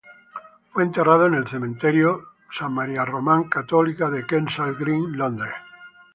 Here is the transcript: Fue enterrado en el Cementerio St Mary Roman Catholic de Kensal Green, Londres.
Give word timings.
Fue 0.71 0.81
enterrado 0.81 1.27
en 1.27 1.35
el 1.35 1.47
Cementerio 1.47 2.29
St 2.51 2.69
Mary 2.71 2.97
Roman 2.97 3.43
Catholic 3.49 3.97
de 3.99 4.25
Kensal 4.25 4.73
Green, 4.73 5.15
Londres. 5.15 5.53